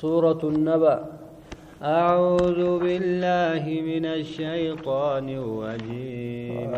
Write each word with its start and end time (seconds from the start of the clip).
سورة 0.00 0.40
النبأ. 0.44 1.04
أعوذ 1.82 2.78
بالله 2.84 3.64
من 3.64 4.04
الشيطان 4.04 5.28
الرجيم. 5.28 6.72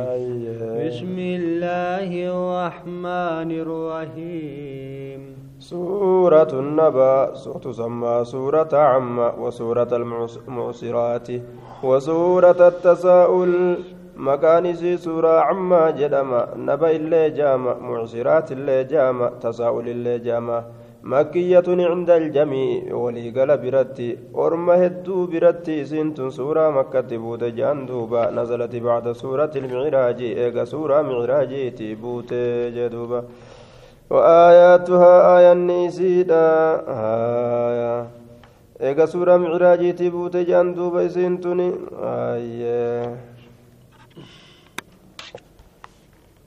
بسم 0.87 1.17
الله 1.19 2.11
الرحمن 2.31 3.51
الرحيم. 3.65 5.21
سورة 5.59 6.51
النبأ. 6.53 7.35
تسمى 7.65 8.17
سورة 8.23 8.73
عم 8.73 9.19
وسورة 9.19 9.91
المعسرات 9.93 11.29
وسورة 11.82 12.61
التساؤل. 12.69 13.53
مكانسي 14.19 14.96
سورة 14.96 15.41
عما 15.41 15.91
جدم 15.91 16.41
نبأ 16.57 16.91
اللي 16.91 17.30
جامع 17.30 17.75
معسرات 17.79 18.53
اللي 18.53 18.85
جامع 18.85 19.30
تساؤل 19.41 19.89
اللي 19.89 20.19
جامع 20.19 20.62
مكية 21.03 21.65
عند 21.69 22.11
الجميع 22.11 22.95
وليقل 22.95 23.51
برتي 23.59 24.19
أرمى 24.37 24.75
هدو 24.75 25.27
برتي 25.27 25.84
سنت 25.84 26.20
سورة 26.23 26.70
مكة 26.70 27.16
بوت 27.16 27.45
جاندوبا 27.45 28.30
نزلت 28.30 28.77
بعد 28.77 29.12
سورة 29.12 29.51
المعراج 29.56 30.23
إيقا 30.23 30.65
سورة 30.65 31.03
معراجي 31.03 31.70
تبوت 31.70 32.34
جدوبا 32.77 33.25
وآياتها 34.11 35.39
آية 35.39 35.53
النيسيدا 35.53 36.45
آية 36.89 38.06
إيقا 38.83 39.06
سورة 39.06 39.37
معراجي 39.37 39.92
تبوت 39.92 40.37
جاندوبا 40.37 41.09
سنتني 41.09 41.73
آية 42.03 43.17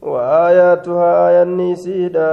وآياتها 0.02 1.30
آية 1.30 1.44
النيسيدا 1.44 2.30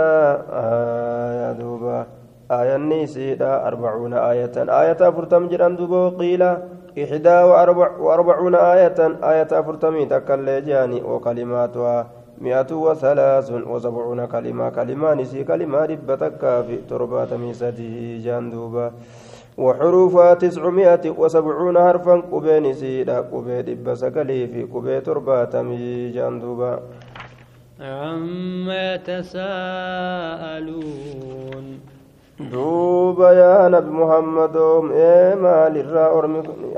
آية 0.50 1.52
دوبا. 1.52 2.06
آية 2.50 2.76
النيسيدا 2.76 3.66
أربعون 3.66 4.12
آية. 4.14 4.56
آية 4.56 5.10
فرتم 5.10 5.48
جران 5.48 5.76
دوبا 5.76 6.08
قيل 6.16 6.42
إحدى 7.02 7.36
وأربع 7.48 7.88
وأربعون 8.00 8.54
آية. 8.54 8.98
آية 9.22 9.52
فرتمي 9.60 10.06
تكالي 10.06 10.60
جاني. 10.60 11.02
وكلماتها 11.02 12.06
مئة 12.40 12.72
وثلاث 12.72 13.52
وسبعون 13.52 14.24
كلمة. 14.24 14.68
كلمة 14.68 15.14
نسي 15.14 15.44
كلمة 15.44 15.84
ربتك 15.84 16.42
في 16.66 16.76
تربات 16.88 17.32
ميسته 17.32 18.20
جان 18.24 18.50
دوبا. 18.50 18.92
وحروفها 19.58 20.34
تسعمائة 20.34 21.04
وسبعون 21.18 21.76
حرفا. 21.78 22.22
قبي 22.32 22.60
نسيدا. 22.60 23.18
قبي 23.32 23.62
دب 23.62 23.94
سكلي 23.94 24.46
في 24.46 24.62
قبي 24.62 25.00
تربات 25.00 25.56
مي 25.56 26.10
جان 26.16 26.40
دوبا. 26.40 26.80
عما 27.81 28.93
يتساءلون 30.43 31.65
دوبا 32.51 33.31
يا 33.31 33.67
نبي 33.67 33.89
محمد 33.89 34.57
إيه 34.91 35.35
مال 35.35 35.77
الرا 35.77 36.05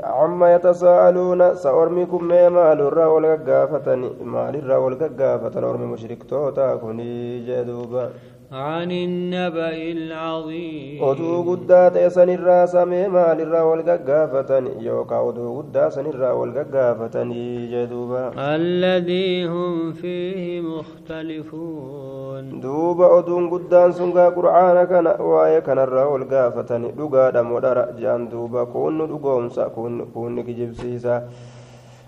عما 0.04 0.54
يتساءلون 0.54 1.54
سأرميكم 1.54 2.32
إيه 2.32 2.48
مال 2.48 2.80
الرا 2.80 3.06
والقافتني 3.06 4.10
مال 4.24 4.54
الرا 4.56 4.76
والقافتن 4.76 5.64
أرمي 5.64 5.86
مشرك 5.86 6.20
توتا 6.30 6.76
كوني 6.76 7.46
جدوبا 7.46 8.04
عن 8.51 8.91
النبأ 8.91 9.71
العظيم 9.95 10.99
oduu 11.09 11.39
guddaa 11.47 11.87
ta'e 11.95 12.09
sanirraa 12.15 12.67
samee 12.67 13.07
maalirraa 13.07 13.63
wal 13.63 13.83
gaggaafatani 13.89 14.71
yookaan 14.87 15.23
oduu 15.29 15.51
guddaa 15.57 15.87
sanirraa 15.95 16.33
wal 16.39 16.51
gaggaafatanii 16.57 17.71
jedhuuba. 17.73 18.23
alladii 18.35 19.45
hum 19.53 19.93
fiihi 20.01 20.61
mukhtalifuun. 20.67 22.51
duuba 22.65 23.07
oduun 23.19 23.47
guddaan 23.53 23.93
sun 23.93 24.11
gaa 24.19 24.27
qura'aana 24.35 24.83
kana 24.91 25.15
waa'ee 25.31 25.61
kanarraa 25.69 26.07
wal 26.11 26.25
gaafatani 26.35 26.91
dhugaadha 26.99 27.43
modhara 27.53 27.87
jaan 28.03 28.27
duuba 28.35 28.65
kunnu 28.75 29.07
dhugoomsa 29.13 29.69
kunni 30.15 30.43
kijibsiisa. 30.43 31.21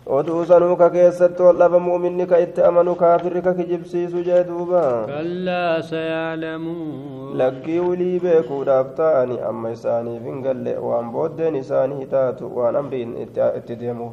Oduu 0.06 0.44
keessatti 0.92 1.44
mu'minni 1.80 2.26
ka 2.28 2.38
itti 2.40 2.62
amanu 2.62 2.96
kaafirri 2.96 3.42
ka 3.42 3.54
kijibsiisu 3.54 4.24
jee 4.24 4.44
duuba 4.44 5.08
kallaa 5.08 5.82
sayaclamuun 5.82 7.38
lakkii 7.42 7.80
wilii 7.80 8.20
beekuudhaaf 8.20 8.90
ta'ani 8.98 9.40
amma 9.50 9.72
isaaniif 9.76 10.26
hin 10.30 10.42
galle 10.48 10.74
waan 10.88 11.12
booddeen 11.14 11.56
isaanii 11.56 12.06
taatu 12.16 12.52
waan 12.58 12.76
amriin 12.82 13.16
itti 13.24 13.76
deemu 13.84 14.10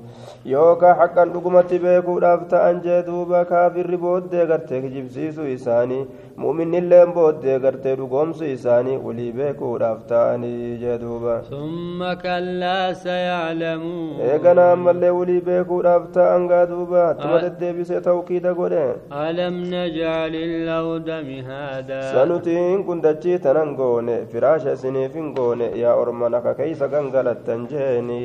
yookaa 0.53 0.95
haqqan 1.01 1.33
dhugumatti 1.35 1.83
beekuudhaaf 1.87 2.47
ta'an 2.55 2.81
jee 2.87 3.03
duuba 3.09 3.45
kaafirri 3.51 4.01
booddee 4.07 4.47
gartee 4.53 4.81
kijibsiisu 4.87 5.49
isaanii 5.57 6.01
mu'minnilleen 6.45 7.13
booddee 7.19 7.59
gartee 7.67 7.97
dhugoomsu 8.03 8.45
isaanii 8.53 8.97
wilii 9.09 9.33
beekuudhaaf 9.43 10.07
ta'anii 10.15 10.79
jee 10.85 10.99
duuba 11.05 11.41
ثم 11.51 12.01
كلا 12.23 12.93
سيعلمون 12.93 14.21
eeganaa 14.31 14.73
ammallee 14.73 15.11
wilii 15.21 15.41
beekuu 15.51 15.80
ta'an 15.85 16.47
gaa 16.49 16.67
duuba 16.67 17.15
tuma 17.21 17.39
deddeebisee 17.45 18.01
tawkiida 18.09 18.53
godhe 18.59 18.85
alam 19.23 19.57
najcal 19.73 20.35
illawda 20.35 21.17
mihaadaa 21.29 22.13
sanutiin 22.13 22.85
kun 22.89 23.01
dachii 23.07 23.39
tanan 23.47 23.75
goone 23.81 24.15
firaasha 24.33 24.73
isiniif 24.79 25.15
hin 25.21 25.33
goone 25.39 25.67
yaa 25.83 25.95
orman 26.03 26.35
akka 26.41 26.55
keeysa 26.61 26.89
gangalattan 26.95 27.67
jeeni 27.73 28.21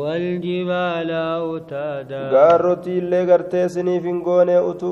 waljibaala 0.00 1.22
awtaadaa 1.36 2.26
gaarrotiillee 2.34 3.24
gartee 3.32 3.64
isiniif 3.70 4.04
hin 4.10 4.20
goone 4.28 4.58
utu 4.72 4.90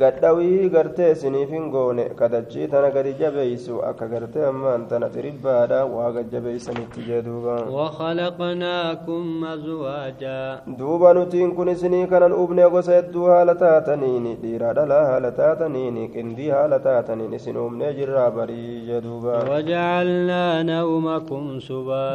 gadhawii 0.00 0.68
gartee 0.76 1.10
isiniif 1.12 1.50
hin 1.56 1.68
goone 1.74 2.04
kadachii 2.20 2.66
tana 2.72 2.90
gadi 2.96 3.12
jabeeysu 3.20 3.78
akka 3.90 4.06
gartee 4.14 4.44
ammaan 4.48 4.86
tana 4.90 5.08
xiribbaadha 5.14 5.78
waa 5.94 6.10
gad 6.18 6.30
jabeeysanitti 6.36 7.06
jee 7.10 7.22
duuba 7.28 7.56
وخلقناكم 7.76 9.44
أزواجا 9.44 10.60
duuba 10.96 11.12
nutiin 11.14 11.54
kun 11.54 11.68
isinii 11.68 12.06
kanan 12.08 12.32
ubne 12.32 12.64
gosa 12.72 12.92
hedduu 12.96 13.26
haala 13.28 13.54
taataniini 13.62 14.30
dhiiraa 14.42 14.72
dhalaa 14.78 15.00
haala 15.08 15.30
taataniini 15.40 16.08
qindii 16.14 16.48
haala 16.50 16.78
taataniin 16.86 17.34
isin 17.38 17.56
uumnee 17.64 17.92
jirraa 17.98 18.30
barii 18.30 18.80
jee 18.86 19.00
duuba 19.04 19.44
وجعلنا 19.50 20.62
نومكم 20.62 21.60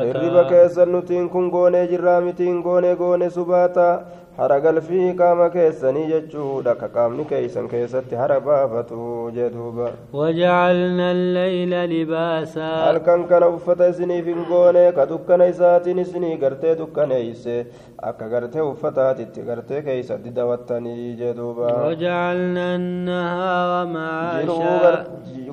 hirriba 0.07 0.43
keessan 0.49 0.91
nutiin 0.91 1.29
kun 1.29 1.49
goonee 1.49 1.87
jirraa 1.87 2.21
mitiin 2.21 2.61
goone 2.61 2.95
goone 2.95 3.29
subaata 3.29 4.01
hara 4.37 4.59
galfii 4.63 5.13
qaama 5.19 5.49
keessanii 5.53 6.07
jechuudha 6.11 6.75
ka 6.75 6.87
qaamni 6.95 7.25
keeysan 7.31 7.67
keessatti 7.71 8.15
hara 8.15 8.39
baafatu 8.39 9.31
duuba 9.55 9.91
وجعلنا 10.13 11.11
الليل 11.11 11.73
لباسا 11.93 12.69
halkan 12.85 13.27
kana 13.27 13.47
uffata 13.47 13.87
isiniif 13.93 14.25
hin 14.25 14.45
goone 14.49 14.91
ka 14.95 15.05
dukkana 15.09 15.45
isaatiin 15.53 15.99
isinii 15.99 16.37
gartee 16.37 16.75
dukkaneeyse 16.79 17.65
akka 18.09 18.29
gartee 18.33 18.61
uffataatitti 18.73 19.41
gartee 19.49 19.81
keeysatti 19.87 20.29
dawattanii 20.39 21.15
jee 21.21 21.33
duuba 21.39 21.67
وجعلنا 21.87 22.75
النهار 22.75 23.85
معاشا 23.87 24.79
gar- 24.83 25.05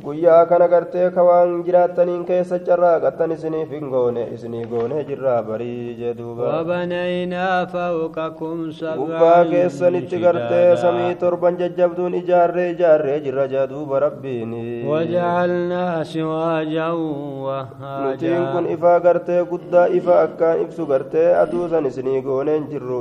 guyyaa 0.09 0.47
kana 0.51 0.67
gartee 0.73 1.11
ka 1.15 1.23
waan 1.29 1.51
jiraattaniin 1.67 2.25
keessa 2.29 2.59
carraaqattan 2.67 3.33
isiniif 3.37 3.71
hin 3.77 3.89
goone 3.95 4.23
isinii 4.35 4.65
goonee 4.73 5.03
jirraa 5.09 5.43
barii 5.49 5.95
jee 6.01 6.15
duuba 6.19 6.45
وبنينا 6.61 7.65
فوقكم 7.75 8.57
gubbaa 8.71 8.95
سبعا 8.97 9.45
keessanitti 9.51 10.19
gartee 10.25 10.77
samii 10.83 11.15
torban 11.23 11.59
jajjabduun 11.61 12.15
ijaarree 12.21 12.69
ijaarree 12.75 13.19
jirra 13.27 13.47
jaa 13.55 13.67
duuba 13.73 14.01
rabbiin 14.07 14.53
وجعلنا 14.87 16.03
سراجا 16.05 16.89
nutiin 18.03 18.45
kun 18.53 18.65
وهاجا 18.65 18.75
ifaa 18.75 18.99
gartee 19.01 19.43
guddaa 19.51 19.87
ifa 19.99 20.15
akkaan 20.27 20.61
ibsu 20.65 20.87
gartee 20.87 21.29
aduusan 21.43 21.87
isinii 21.91 22.23
gooneen 22.23 22.65
jirru 22.71 23.01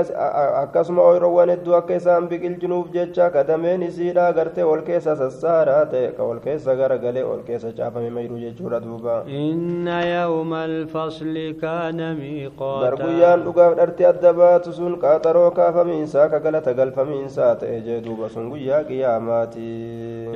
akkasuma 0.00 1.02
ooyiroowwan 1.02 1.50
hedduu 1.54 1.74
akka 1.80 1.94
isaan 2.00 2.28
biqilchinuuf 2.32 2.90
jecha 2.96 3.30
kadameen 3.36 3.82
isiidha 3.88 4.26
gartee 4.38 4.64
ol 4.72 4.82
keessa 4.88 5.16
sassaaraa 5.22 5.84
ta'e 5.92 6.12
ka 6.16 6.22
ol 6.32 6.38
keessa 6.46 6.74
garagalee 6.80 7.24
ol 7.32 7.40
keessa 7.48 7.72
caafame 7.78 8.10
mayru 8.18 8.38
jechuudha 8.44 8.80
duuba 8.86 9.16
إن 9.26 9.88
يوم 9.88 10.54
الفصل 10.54 11.34
كان 11.62 11.98
bar 11.98 12.14
ميقاتا 12.20 12.96
guyyaan 13.04 13.44
dhugaaf 13.46 13.72
dharti 13.78 14.04
adda 14.12 14.32
baatu 14.40 14.72
sun 14.72 14.96
qaaxaroo 15.04 15.50
kaafamiinsaa 15.58 16.28
ka 16.32 16.38
galata 16.40 16.72
galfamiinsaa 16.74 17.54
ta'e 17.60 17.80
jee 17.86 18.00
duuba 18.06 18.28
sun 18.28 18.48
guyyaa 18.50 18.82
qiyaamaati 18.90 19.70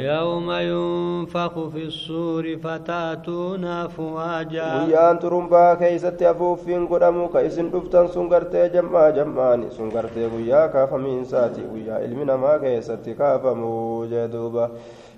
يوم 0.00 0.50
ينفخ 0.50 1.52
في 1.72 1.82
الصور 1.84 2.44
فتأتون 2.64 3.64
أفواجا 3.64 4.68
guyyaan 4.86 5.18
xurumbaa 5.22 5.76
keeysatti 5.76 6.26
afuuffiin 6.26 6.86
godhamu 6.90 7.28
ka 7.28 7.40
isin 7.48 7.70
dhuftan 7.72 8.08
sun 8.08 8.28
gartee 8.28 8.68
jam'aa 8.74 9.10
ta'ani 9.50 9.70
sun 9.74 9.90
gartee 9.90 10.28
guyyaa 10.30 10.68
kaafamiinsaati 10.68 11.60
guyyaa 11.70 11.98
ilmi 12.06 12.24
namaa 12.24 12.58
keessatti 12.58 13.14
kaafamuu 13.14 14.06
jee 14.06 14.28
duuba. 14.32 14.70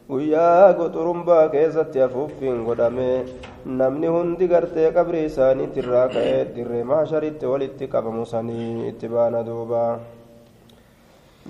Guyyaa 0.08 0.72
goxurumbaa 0.78 1.48
keessatti 1.48 2.00
afuuffiin 2.00 2.64
godhame. 2.64 3.24
Namni 3.66 4.06
hundi 4.06 4.48
gartee 4.48 4.88
qabri 4.92 5.24
isaaniitti 5.24 5.80
irraa 5.84 6.08
ka'ee 6.08 6.40
dirree 6.56 6.82
maasharitti 6.84 7.46
walitti 7.46 7.86
qabamu 7.92 8.24
sanii 8.26 8.88
itti 8.88 9.08
baana 9.08 9.44
duuba. 9.46 10.00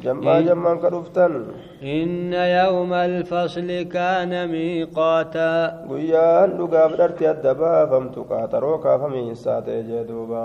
Jammaa 0.02 0.40
jammaan 0.42 0.78
ka 0.80 0.90
dhuftan. 0.90 1.32
Inna 1.80 2.44
yawma 2.48 3.02
alfasli 3.08 3.84
kaana 3.94 4.46
miiqaata. 4.52 5.48
Guyyaan 5.88 6.56
dhugaaf 6.58 6.96
dharti 7.00 7.26
adda 7.32 7.54
baafamtu 7.54 8.24
qaaxaroo 8.30 8.78
kaafamiinsaa 8.78 9.60
ta'e 9.66 9.82
jee 9.90 10.04
duuba. 10.08 10.44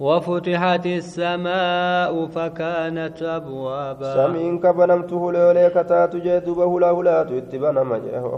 وفتحت 0.00 0.86
السماء 0.86 2.26
فكانت 2.26 3.22
أبوابا. 3.22 4.14
سمين 4.14 4.58
كبنم 4.58 5.02
تهول 5.02 5.34
يوليك 5.34 5.74
تاتو 5.74 6.18
جيدوبا 6.18 6.64
هلا 6.64 6.90
هلا 6.90 7.22
تتبنم 7.22 7.92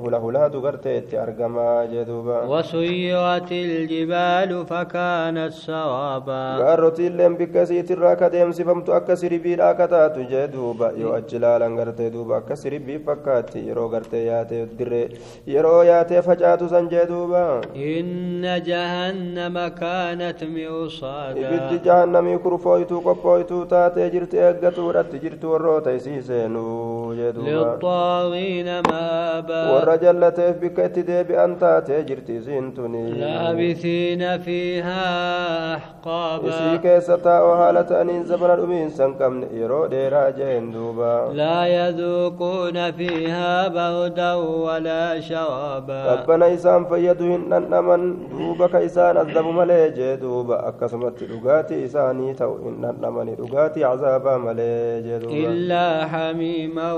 هلا 0.04 0.18
هلا 0.18 0.48
تغرتيت 0.48 1.14
أرقما 1.14 1.84
جيدوبا. 1.92 2.44
وسيرت 2.44 3.52
الجبال 3.52 4.66
فكانت 4.66 5.52
سوابا 5.52 6.56
غرت 6.56 7.00
اللهم 7.00 7.34
بكسيت 7.34 7.90
الراكة 7.90 8.28
ديم 8.28 8.52
سفمت 8.52 8.88
أكسر 8.90 9.36
بي 9.36 9.54
راكة 9.54 9.86
تاتو 9.86 10.20
جيدوبا. 10.22 10.92
يو 10.96 11.16
أجلالا 11.16 11.66
غرتي 11.66 12.08
دوبا 12.08 12.36
أكسر 12.38 12.80
فكات 13.06 13.56
يرو 13.56 13.86
غرتي 13.86 14.26
ياتي 14.26 14.62
الدري 14.62 15.08
يرو 15.46 15.82
ياتي 15.82 16.22
فجاتو 16.22 16.66
سن 16.68 16.88
جيدوبا. 16.88 17.60
إن 17.76 18.62
جهنم 18.66 19.68
كانت 19.68 20.44
مئوصادا 20.44 21.49
ibiddi 21.50 21.78
jahannamii 21.88 22.38
kurfooytuu 22.44 23.00
qophooytuu 23.08 23.62
taatee 23.74 24.08
jirti 24.14 24.36
eeggatuudhatti 24.46 25.18
jirti 25.24 25.46
warroota 25.52 25.90
isii 25.98 26.22
seenuu 26.22 27.14
مآبا 28.90 29.60
warra 29.72 29.96
jallateef 30.02 30.56
bikka 30.60 30.84
itti 30.88 31.02
deebi'an 31.10 31.56
taatee 31.62 32.02
jirti 32.08 32.36
isiin 32.40 32.72
tuni 32.76 33.02
isii 36.48 36.78
keessa 36.82 37.18
taa'oo 37.18 37.54
haala 37.60 37.82
ta'aniin 37.90 38.24
zabana 38.30 38.56
dhumiinsa 38.60 39.04
hin 39.06 39.14
qabne 39.20 39.46
yeroo 39.60 39.82
dheeraa 39.94 40.30
jeen 40.38 40.72
duuba 40.74 41.10
لا 41.34 41.66
يذوقون 41.66 42.90
فيها 42.92 43.68
بردا 43.68 44.34
ولا 44.34 45.20
شرابا 45.20 46.00
qabbana 46.10 46.46
isaan 46.56 46.86
fayyadu 46.90 47.24
hin 47.32 47.42
dhandhaman 47.50 48.02
duuba 48.38 48.68
ka 48.68 48.80
isaan 48.88 49.16
azabu 49.16 49.52
malee 49.52 49.90
jee 49.98 50.16
duuba 50.22 50.56
akkasumatti 50.70 51.26
dhugaatii 51.40 51.82
isaanii 51.88 52.34
ta'u 52.40 52.54
hin 52.64 52.76
dhandhamani 52.84 53.34
dhugaatii 53.40 53.82
cazaabaa 53.88 54.38
malee 54.38 55.00
إلا 55.24 56.06
حميما 56.12 56.92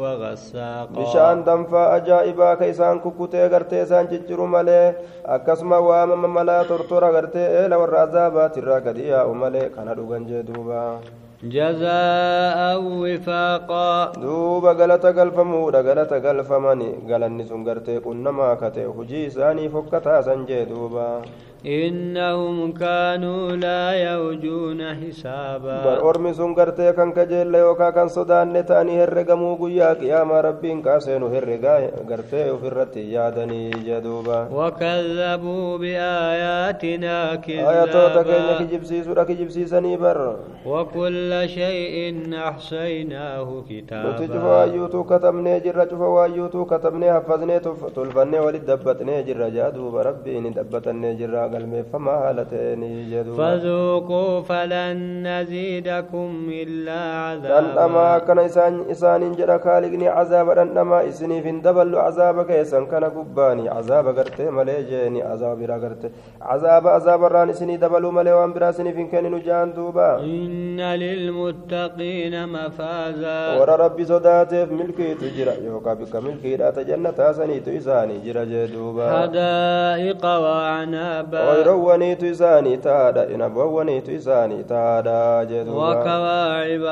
وغساقا 0.00 0.94
bishaan 0.98 1.44
danfaa 1.44 1.92
ajaa'ibaa 1.98 2.56
ka 2.56 2.66
isaan 2.72 3.00
kukkutee 3.00 3.48
gartee 3.48 3.82
isaan 3.82 4.08
cicciru 4.08 4.46
malee 4.46 4.94
akkasuma 5.36 5.80
waamama 5.80 6.28
malaa 6.28 6.64
tortora 6.64 7.10
gartee 7.12 7.46
eela 7.62 7.78
warra 7.82 8.02
azaabaatiirraa 8.06 8.80
gadi 8.86 9.08
yaa'u 9.12 9.34
malee 9.34 9.68
kana 9.76 9.94
dhugan 9.98 10.26
jee 10.30 10.42
duuba 10.42 11.00
جزاء 11.42 12.58
وفاقا 12.82 14.12
duuba 14.22 14.74
galata 14.74 15.12
galfamuudha 15.12 15.82
galata 15.82 16.18
galfamani 16.20 16.88
galanni 17.10 17.44
sun 17.50 17.62
gartee 17.64 18.00
qunnamaa 18.06 18.56
kate 18.62 18.84
hujii 18.84 19.24
isaanii 19.30 19.68
fokkataasan 19.74 20.46
jee 20.48 20.64
duuba 20.66 21.22
إنهم 21.66 22.72
كانوا 22.72 23.56
لا 23.56 23.90
يوجون 23.90 24.80
حسابا. 24.94 25.82
بر 25.84 26.10
أرمي 26.10 26.32
سنگر 26.34 26.70
تي 26.70 26.92
كان 26.92 27.12
كجل 27.12 27.54
يوكا 27.54 27.90
كان 27.90 28.08
صدان 28.08 28.52
نتاني 28.52 29.04
هرغ 29.04 29.34
موغو 29.34 29.68
ياك 29.68 30.02
يا 30.02 30.24
ما 30.24 30.40
ربي 30.40 30.72
انكاسينو 30.72 31.26
هرغا 31.26 31.90
غرتي 32.10 32.50
وفرتي 32.50 33.12
يادني 33.12 33.70
جدوبا. 33.70 34.48
وكذبوا 34.52 35.78
بآياتنا 35.78 37.34
كذابا. 37.34 37.70
آياتو 37.70 38.22
تكيني 38.22 38.58
كجبسي 38.58 39.02
سورا 39.04 39.22
كجبسي 39.24 39.66
سني 39.66 39.96
بر. 39.96 40.36
وكل 40.66 41.48
شيء 41.48 42.14
أحصيناه 42.34 43.64
كتابا. 43.70 44.10
نتجفا 44.10 44.64
يوتو 44.64 45.04
كتمني 45.04 45.60
جرى 45.60 45.86
جفا 45.86 46.26
يوتو 46.26 46.64
كتمني 46.64 47.12
حفظني 47.12 47.60
تلفني 47.96 48.38
والدبتني 48.38 49.22
جرى 49.22 49.50
جادوبا. 49.50 50.02
ربي 50.02 50.40
ندبتني 50.40 51.14
جرى 51.14 51.47
galmeeffamaa 51.54 52.18
haala 52.24 52.44
ta'eenii 52.52 53.04
jee 53.10 53.24
duuba 53.26 53.48
فذوقوا 53.48 54.40
فلن 54.50 54.96
نزيدكم 55.28 56.30
إلا 56.62 57.02
dhandhamaa 57.44 58.08
عذابا 58.08 58.16
akkana 58.20 58.42
isaan 58.50 58.74
isaaniin 58.94 59.34
jedha 59.40 59.58
kaaliqni 59.66 60.06
cazaaba 60.16 60.52
dhandhamaa 60.58 61.02
isiniif 61.10 61.44
hin 61.50 61.58
daballu 61.66 61.96
cazaaba 62.04 62.42
keessan 62.50 62.86
kana 62.92 63.08
gubbaani 63.16 63.64
cazaaba 63.74 64.10
gartee 64.18 64.50
malee 64.58 64.80
jeeni 64.90 65.20
cazaaba 65.28 65.56
biraa 65.62 65.78
gartee 65.84 66.10
cazaaba 66.48 66.88
azaabarraan 66.98 67.50
isinii 67.54 67.78
dabaluu 67.84 68.12
malee 68.18 68.34
waan 68.38 68.52
biraa 68.56 68.70
isiniif 68.76 68.96
hin 69.02 69.08
kenninu 69.14 69.40
jaan 69.48 69.74
duuba 69.78 70.08
إن 70.38 70.80
للمتقين 71.02 72.34
مفازا 72.54 73.38
warra 73.60 73.76
rabbi 73.84 74.04
sodaateef 74.12 74.68
milkiitu 74.80 75.26
jira 75.36 75.52
yookaan 75.66 75.96
bikka 76.00 76.20
milkiidhaa 76.26 76.72
ta 76.76 76.82
jannataa 76.90 77.32
saniitu 77.38 77.70
isaanii 77.80 78.20
jira 78.26 78.44
jee 78.52 78.66
duuba 78.74 79.06
حدائق 79.22 80.24
وأعنابا 80.24 81.37
ooyiroowwaniitu 81.48 82.24
isaanii 82.34 82.76
taadha 82.86 83.22
inabowwaniitu 83.34 84.10
isaanii 84.18 84.62
taadha 84.72 85.44
jee 85.50 85.64
duuba 85.64 85.88
وكواعب 85.90 86.84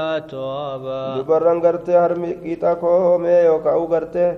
dubarran 1.17 1.61
gartee 1.65 1.97
harmi 2.05 2.31
qixa 2.45 2.73
koomee 2.83 3.45
yookaan 3.49 3.79
u 3.83 3.87
gartee 3.95 4.31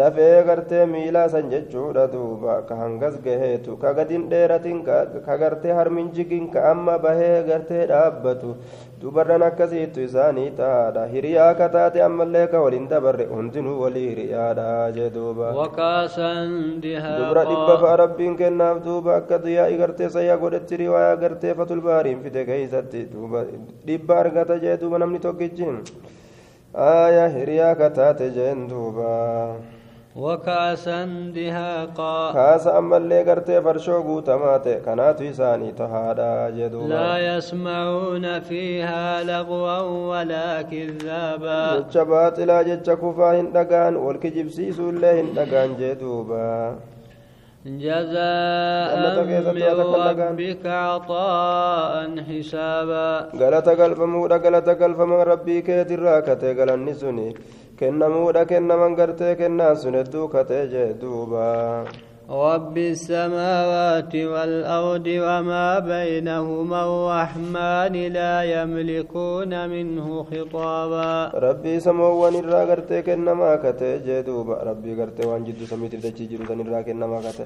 lafee 0.00 0.42
gartee 0.48 0.84
miilaa 0.92 1.28
san 1.32 1.50
jechuudha 1.52 2.04
duuba 2.12 2.52
ka 2.68 2.76
hangas 2.82 3.16
gaheetu 3.24 3.76
ka 3.82 3.90
gadin 3.98 4.22
dheeratin 4.30 4.78
ka 4.86 5.34
gartee 5.42 5.72
harmin 5.78 6.08
jigin 6.16 6.46
ka 6.54 6.60
amma 6.70 6.94
bahee 7.04 7.42
gartee 7.48 7.82
dhaabbatu 7.90 8.54
dubarran 9.02 9.42
akkasiitu 9.48 10.00
isaanii 10.08 10.46
taadha 10.60 11.02
hiriyaa 11.14 11.50
ka 11.60 11.68
taate 11.74 11.98
ammallee 12.06 12.46
ka 12.54 12.62
waliin 12.64 12.86
dabarre 12.92 13.26
hundinuu 13.34 13.76
walii 13.82 14.06
hiriyaadha 14.12 14.68
jee 14.96 15.10
duuba 15.16 15.52
dubra 17.18 17.44
dhibba 17.50 17.74
دهاقا 17.74 17.80
fa'a 17.84 17.96
rabbiin 18.02 18.36
kennaaf 18.40 18.80
duuba 18.86 19.16
akka 19.20 19.38
diyaa'ii 19.44 19.78
gartee 19.82 20.08
sayyaa 20.16 20.38
godhetti 20.46 20.76
riwaayaa 20.84 21.20
gartee 21.26 21.54
fatul 21.60 21.80
baariin 21.88 22.22
fide 22.24 22.42
keeysatti 22.50 23.04
duuba 23.12 23.44
dhibba 23.90 24.18
argata 24.24 24.58
jee 24.64 24.76
duuba 24.80 24.98
namni 25.04 25.18
tokkichi 25.28 25.68
aya 26.88 27.28
hiriyaa 27.36 27.74
ka 27.82 27.90
taate 28.00 28.26
jeen 28.38 28.66
duuba 28.72 29.08
وكاسا 30.16 31.04
دهاقا 31.34 32.32
ammallee 32.78 33.24
gartee 33.28 33.60
farshoo 33.66 34.00
guutamaa 34.08 34.58
ta'e 34.66 34.74
kanaatu 34.86 35.24
isaanii 35.28 35.72
tahaadha 35.78 36.50
jee 36.56 36.68
duuba 36.74 36.88
لا 36.88 37.36
يسمعون 37.36 38.40
فيها 38.40 39.24
لغوا 39.24 39.80
ولا 39.80 40.62
كذابا 40.62 41.84
kufaa 43.00 43.32
hin 43.32 43.52
dhagaan 43.52 43.96
wal 43.96 44.18
kijibsiisuullee 44.18 45.16
hin 45.16 45.34
dhagaan 45.34 45.76
jee 45.80 45.94
duuba 45.94 46.44
جزاء 47.66 48.90
من 48.98 49.14
ربك 50.18 50.66
عطاء 50.66 51.92
حسابا 52.28 53.30
galata 53.38 53.74
galfamuudha 53.78 54.38
galata 54.42 54.74
galfaman 54.74 55.22
rabbii 55.26 55.62
keetirraa 55.62 56.22
katee 56.26 56.54
galanni 56.58 56.94
suni 56.94 57.28
kennamuudha 57.78 58.42
kennaman 58.50 58.96
gartee 58.98 59.36
kennaan 59.38 59.76
sun 59.76 59.94
hedduu 59.94 60.26
katee 60.34 60.66
jee 60.72 60.90
duuba 61.00 61.46
رب 62.32 62.78
السماوات 62.78 64.14
والأرض 64.16 65.06
وما 65.06 65.68
بينهما 65.78 66.80
الرحمن 66.88 67.94
لا 68.18 68.34
يملكون 68.42 69.52
منه 69.68 70.06
خطابا. 70.30 71.12
ربي 71.34 71.74
سموان 71.80 72.34
الرا 72.34 72.64
غرتي 72.64 73.02
كنما 73.02 73.56
كته 73.56 73.96
جدوبا 74.06 74.56
ربي 74.64 74.90
غرتي 74.96 75.22
وان 75.28 75.44
جدو 75.44 75.64
سميت 75.68 75.94
دچي 76.00 76.24
جيرو 76.24 76.48
سن 76.48 76.60
الرا 76.64 76.80
كنما 76.88 77.20
كته 77.20 77.44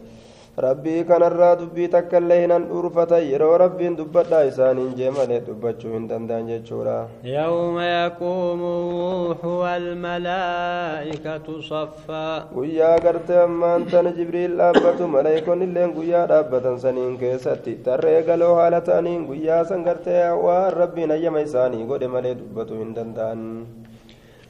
rabbii 0.64 1.04
kanarraa 1.08 1.56
dubbii 1.60 1.88
takka 1.94 2.16
illee 2.22 2.38
hinan 2.42 2.62
dhuurfatan 2.68 3.22
yeroo 3.30 3.56
rabbiin 3.62 3.96
dubbadhaa 3.98 4.40
isaaniin 4.50 4.94
jee 5.00 5.10
malee 5.16 5.40
dubbachuu 5.48 5.92
hin 5.94 6.06
danda'an 6.12 6.46
jechuudha. 6.50 6.94
Yawma 7.32 7.84
yaquumu 7.84 8.70
ruuxu 8.92 9.52
walmalaa'ikatu 9.62 11.56
saffaa 11.68 12.48
guyyaa 12.54 12.96
gartee 13.06 13.40
ammaan 13.42 13.84
tana 13.92 14.12
jibriil 14.18 14.56
dhaabbatu 14.62 15.08
maleeykonni 15.16 15.64
illeen 15.70 15.92
guyyaa 15.98 16.26
dhaabbatan 16.32 16.78
saniin 16.86 17.18
keessatti 17.24 17.74
tarree 17.88 18.22
galoo 18.30 18.54
haala 18.60 18.80
ta'aniin 18.90 19.26
guyyaa 19.32 19.64
san 19.72 19.84
gartee 19.90 20.22
waan 20.46 20.72
rabbiin 20.82 21.10
hayyama 21.16 21.40
isaanii 21.50 21.84
godhe 21.92 22.08
malee 22.16 22.34
dubbatu 22.40 22.80
hin 22.80 22.94
danda'an 23.00 23.44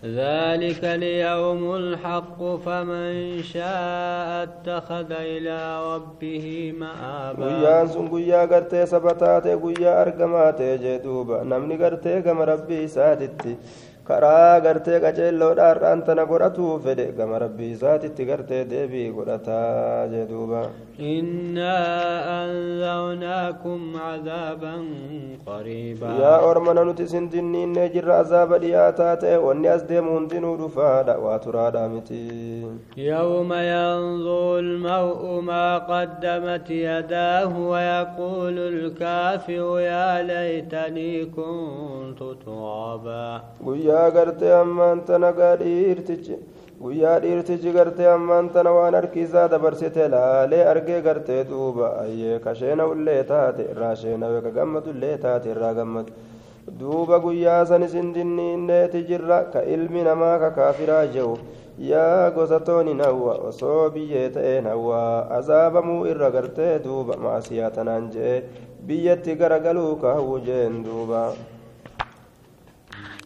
ذلك 0.04 0.84
اليوم 0.84 1.74
الحق 1.74 2.40
فمن 2.64 3.42
شاء 3.42 4.28
اتخذ 4.42 5.10
إلى 5.12 5.58
ربه 5.94 6.74
مآبا. 6.78 7.44
قويا 7.44 7.86
سن 7.86 8.08
قويا 8.08 8.40
قرتي 8.44 8.86
سبتاتي 8.86 9.54
قويا 9.54 10.02
أرقماتي 10.02 10.76
جدوبا 10.76 11.42
نمني 11.42 11.84
قرتي 11.84 12.22
كما 12.22 12.44
ربي 12.44 12.86
ساتتي 12.88 13.56
karaa 14.08 14.60
gartee 14.66 14.98
qaceelloodhaan 15.04 15.76
raantana 15.84 16.25
godhatuu 16.32 16.72
fedhe 16.84 17.06
gama 17.18 17.38
rabbii 17.44 17.70
isaatitti 17.76 18.25
gartee 18.30 18.64
deebii 18.75 19.08
godhataa 19.20 20.08
jee 20.14 20.26
duuba 20.32 20.62
إنا 21.00 21.76
أنذرناكم 22.44 23.80
عذابا 23.96 24.75
قريبا 25.46 26.08
yaa 26.22 26.40
ormana 26.50 26.84
nuti 26.88 27.06
sin 27.08 27.28
dinniinne 27.32 27.84
jirra 27.94 28.14
azaaba 28.22 28.58
dhiyaataa 28.62 29.16
ta'e 29.22 29.36
wanni 29.46 29.68
as 29.75 29.82
deemu 29.90 30.10
hundinuu 30.16 30.54
dhufaadha 30.60 31.14
waa 31.25 31.38
turaadha 31.44 31.82
miti 31.94 32.22
يوم 32.96 33.50
ينظر 33.52 34.58
المرء 34.58 35.40
ما 35.50 35.78
قدمت 35.78 36.70
يداه 36.70 37.52
ويقول 37.72 38.56
الكافر 38.72 39.80
يا 39.80 40.22
ليتني 40.30 41.25
كنت 41.36 42.20
ترابا 42.46 43.26
guyyaa 43.66 43.95
gartee 44.16 44.52
ammaan 44.60 45.00
tana 45.08 45.32
gaa 45.38 45.56
dhiirtichi 45.62 46.36
guyyaa 46.82 47.18
dhiirtichi 47.24 47.72
gartee 47.76 48.08
ammaan 48.12 48.48
tana 48.54 48.70
waan 48.76 48.94
harkiisaa 48.98 49.48
dabarsite 49.52 50.08
laalee 50.14 50.62
argee 50.72 51.00
gartee 51.02 51.44
duuba. 51.50 51.88
Ayyee 52.04 52.38
ka 52.44 52.54
sheena 52.54 52.86
ullee 52.92 53.22
taate 53.32 53.62
irraa 53.72 53.94
sheenawe 54.02 54.40
ka 54.46 54.50
gammadu 54.58 54.90
illee 54.96 55.16
taate 55.26 55.50
irraa 55.54 55.74
gammadu. 55.80 56.12
Duuba 56.80 57.18
guyyaa 57.24 57.64
san 57.66 57.82
isin 57.86 58.12
dinniinneeti 58.14 59.02
jirra 59.08 59.38
ka 59.52 59.60
ilmi 59.74 60.02
namaa 60.08 60.38
ka 60.44 60.50
kaafiraa 60.58 61.06
jehu. 61.14 61.38
Yaa 61.78 62.30
gosa 62.30 62.58
tooni 62.60 62.94
hawwa 62.98 63.34
osoo 63.48 63.90
biyyee 63.94 64.28
ta'een 64.36 64.64
hawwa 64.66 65.00
azaabamuu 65.38 66.06
irra 66.12 66.30
gartee 66.30 66.78
duuba 66.84 67.16
maasiyaa 67.24 67.70
tanaan 67.70 68.08
jee. 68.14 68.42
Biyyatti 68.86 69.34
garagaluu 69.36 69.96
ka 70.02 70.14
hawwu 70.14 70.38
jeen 70.46 70.82
duuba 70.84 71.20